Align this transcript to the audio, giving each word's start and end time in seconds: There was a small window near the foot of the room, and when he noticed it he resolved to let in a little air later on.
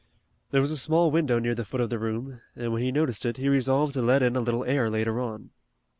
There 0.49 0.61
was 0.61 0.71
a 0.71 0.77
small 0.79 1.11
window 1.11 1.37
near 1.37 1.53
the 1.53 1.63
foot 1.63 1.79
of 1.79 1.91
the 1.91 1.99
room, 1.99 2.41
and 2.55 2.73
when 2.73 2.81
he 2.81 2.91
noticed 2.91 3.23
it 3.23 3.37
he 3.37 3.47
resolved 3.49 3.93
to 3.93 4.01
let 4.01 4.23
in 4.23 4.35
a 4.35 4.41
little 4.41 4.65
air 4.65 4.89
later 4.89 5.19
on. 5.19 5.51